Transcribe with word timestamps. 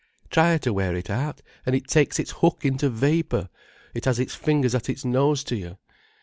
Try 0.31 0.57
to 0.57 0.73
wear 0.73 0.95
it 0.95 1.11
out, 1.11 1.43
and 1.63 1.75
it 1.75 1.87
takes 1.87 2.17
its 2.17 2.31
hook 2.31 2.65
into 2.65 2.89
vapour, 2.89 3.49
it 3.93 4.05
has 4.05 4.17
its 4.17 4.33
fingers 4.33 4.73
at 4.73 4.89
its 4.89 5.05
nose 5.05 5.43
to 5.43 5.55
you. 5.55 5.77